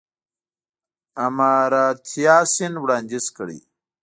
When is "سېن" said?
2.53-2.73